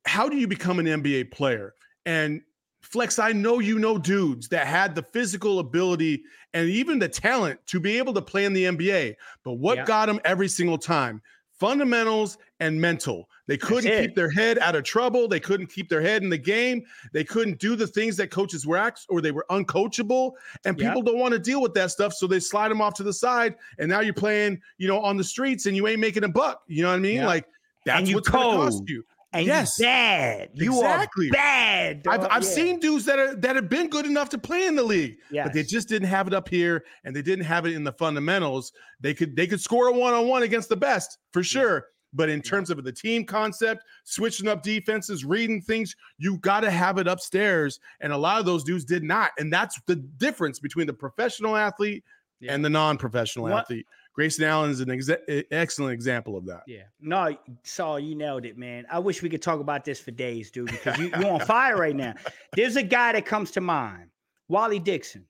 [0.05, 1.73] how do you become an NBA player?
[2.05, 2.41] And
[2.89, 6.23] Flex, I know you know dudes that had the physical ability
[6.53, 9.15] and even the talent to be able to play in the NBA.
[9.43, 9.85] But what yeah.
[9.85, 11.21] got them every single time?
[11.59, 13.27] Fundamentals and mental.
[13.45, 15.27] They couldn't keep their head out of trouble.
[15.27, 16.85] They couldn't keep their head in the game.
[17.11, 20.33] They couldn't do the things that coaches were asked, or they were uncoachable.
[20.63, 23.03] And people don't want to deal with that stuff, so they slide them off to
[23.03, 23.55] the side.
[23.79, 26.61] And now you're playing, you know, on the streets, and you ain't making a buck.
[26.67, 27.25] You know what I mean?
[27.25, 27.45] Like
[27.85, 29.03] that's what's going to cost you
[29.37, 29.79] and yes.
[29.79, 30.49] bad.
[30.53, 31.29] You exactly.
[31.29, 32.03] are bad.
[32.03, 32.13] Dog.
[32.13, 32.49] I've, I've yeah.
[32.49, 35.45] seen dudes that are that have been good enough to play in the league, yes.
[35.45, 37.93] but they just didn't have it up here, and they didn't have it in the
[37.93, 38.71] fundamentals.
[38.99, 41.87] They could they could score a one on one against the best for sure.
[42.13, 46.71] But in terms of the team concept, switching up defenses, reading things, you got to
[46.71, 47.79] have it upstairs.
[47.99, 49.31] And a lot of those dudes did not.
[49.37, 52.03] And that's the difference between the professional athlete
[52.39, 52.53] yeah.
[52.53, 53.85] and the non professional athlete.
[54.17, 55.11] Grayson Allen is an ex-
[55.51, 56.63] excellent example of that.
[56.65, 56.85] Yeah.
[56.99, 58.87] No, Saul, you nailed it, man.
[58.91, 61.77] I wish we could talk about this for days, dude, because you, you're on fire
[61.77, 62.15] right now.
[62.55, 64.09] There's a guy that comes to mind,
[64.51, 65.25] Waliyy Dixon.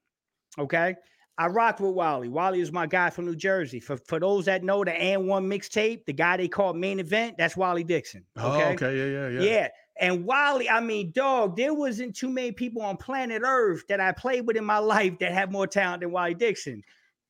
[0.57, 0.95] Okay.
[1.37, 2.29] I rock with Wally.
[2.29, 3.81] Wally is my guy from New Jersey.
[3.81, 7.55] For for those that know the AND1 mixtape, the guy they call main event, that's
[7.55, 8.23] Waliyy Dixon.
[8.37, 8.63] Oh, okay?
[8.63, 8.97] Oh, okay.
[8.97, 9.51] Yeah, yeah, yeah.
[9.51, 9.67] Yeah.
[9.99, 14.13] And Wally, I mean, dog, there wasn't too many people on planet Earth that I
[14.13, 16.83] played with in my life that had more talent than Wally Dixon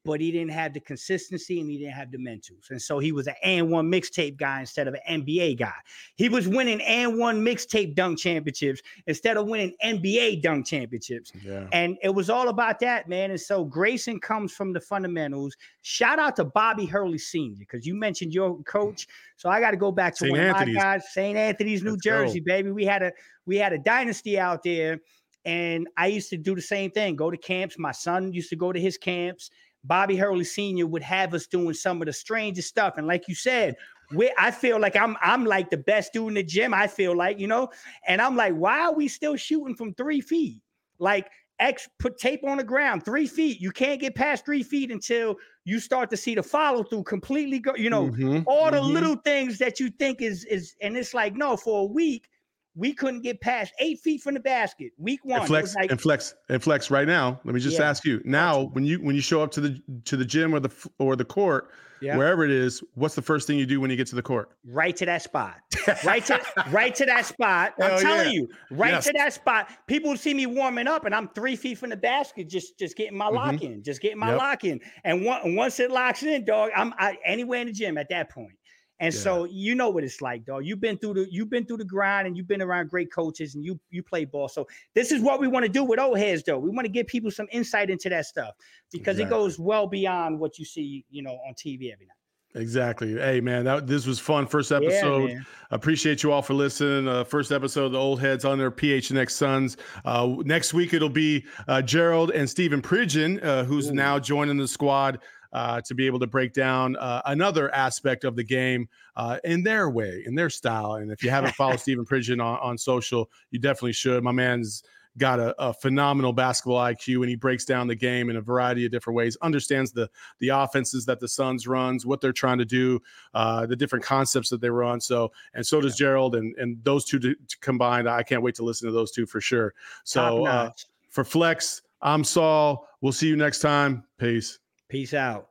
[0.07, 2.71] but he didn't have the consistency and he didn't have the mentals.
[2.71, 5.73] And so he was an AND1 mixtape guy instead of an NBA guy.
[6.15, 11.33] He was winning AND1 mixtape dunk championships instead of winning NBA dunk championships.
[11.43, 11.67] Yeah.
[11.73, 13.31] And it was all about that, man.
[13.31, 15.57] And so Grayson comes from the fundamentals.
[15.81, 19.07] Shout out to Bobby Hurley Sr., because you mentioned your coach.
[19.35, 20.31] So I got to go back to St.
[20.31, 20.75] one Anthony's.
[20.75, 21.37] of my guys, St.
[21.37, 22.45] Anthony's, New Let's Jersey, go.
[22.45, 22.71] baby.
[22.71, 23.11] We had a
[23.45, 25.01] we had a dynasty out there.
[25.45, 27.79] And I used to do the same thing, go to camps.
[27.79, 29.49] My son used to go to his camps
[29.87, 30.85] Bobby Hurley Sr.
[30.85, 32.95] would have us doing some of the strangest stuff.
[32.97, 33.75] And like you said,
[34.13, 36.73] we, I feel like I'm I'm like the best dude in the gym.
[36.73, 37.69] I feel like, you know,
[38.07, 40.61] and I'm like, why are we still shooting from three feet?
[40.99, 43.59] Like X put tape on the ground, three feet.
[43.59, 47.59] You can't get past three feet until you start to see the follow through completely
[47.59, 48.93] go, you know, mm-hmm, all the mm-hmm.
[48.93, 52.29] little things that you think is is and it's like, no, for a week,
[52.77, 54.91] we couldn't get past eight feet from the basket.
[54.97, 57.39] Week one, and flex like, and flex and flex right now.
[57.43, 57.89] Let me just yeah.
[57.89, 60.59] ask you now when you when you show up to the to the gym or
[60.59, 62.15] the or the court, yeah.
[62.15, 64.51] wherever it is, what's the first thing you do when you get to the court?
[64.63, 65.55] Right to that spot.
[66.05, 67.73] right to right to that spot.
[67.81, 68.33] I'm Hell telling yeah.
[68.33, 69.05] you, right yes.
[69.05, 69.69] to that spot.
[69.87, 73.17] People see me warming up, and I'm three feet from the basket, just just getting
[73.17, 73.35] my mm-hmm.
[73.35, 74.39] lock in, just getting my yep.
[74.39, 74.79] lock in.
[75.03, 78.29] And one, once it locks in, dog, I'm I, anywhere in the gym at that
[78.29, 78.53] point.
[78.99, 79.19] And yeah.
[79.19, 80.65] so you know what it's like, dog.
[80.65, 83.55] You've been through the you've been through the grind and you've been around great coaches
[83.55, 84.47] and you you play ball.
[84.47, 86.57] So this is what we want to do with old heads, though.
[86.57, 88.55] We want to give people some insight into that stuff
[88.91, 89.37] because exactly.
[89.37, 92.17] it goes well beyond what you see, you know, on TV every night.
[92.55, 93.13] Exactly.
[93.13, 94.47] Hey man, that this was fun.
[94.47, 95.29] First episode.
[95.29, 97.07] Yeah, Appreciate you all for listening.
[97.07, 99.77] Uh, first episode of the Old Heads on their PHNX Suns.
[100.05, 103.93] Uh, next week it'll be uh, Gerald and Stephen Pridgeon, uh, who's Ooh.
[103.93, 105.19] now joining the squad
[105.53, 109.63] uh, to be able to break down uh, another aspect of the game uh, in
[109.63, 110.95] their way, in their style.
[110.95, 114.23] And if you haven't followed Stephen Pridgeon on, on social, you definitely should.
[114.23, 114.83] My man's
[115.17, 118.85] got a, a, phenomenal basketball IQ and he breaks down the game in a variety
[118.85, 122.65] of different ways, understands the the offenses that the Suns runs, what they're trying to
[122.65, 122.99] do,
[123.33, 125.01] uh, the different concepts that they run.
[125.01, 126.05] So, and so does yeah.
[126.05, 128.07] Gerald and, and those two to, to combined.
[128.07, 129.73] I can't wait to listen to those two for sure.
[130.03, 130.69] So uh,
[131.09, 132.87] for Flex, I'm Saul.
[133.01, 134.03] We'll see you next time.
[134.17, 134.59] Peace.
[134.89, 135.49] Peace out.